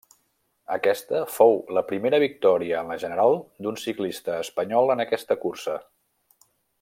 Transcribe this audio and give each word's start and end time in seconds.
Aquesta 0.75 1.19
fou 1.33 1.53
la 1.79 1.83
primera 1.91 2.19
victòria 2.23 2.81
en 2.81 2.89
la 2.93 2.97
general 3.05 3.37
d'un 3.67 3.79
ciclista 3.85 4.41
espanyol 4.49 4.93
en 4.95 5.05
aquesta 5.09 5.39
cursa. 5.47 5.81